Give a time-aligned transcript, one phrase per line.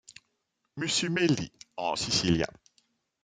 [0.77, 1.47] Mussumeli
[1.83, 2.51] en sicilien.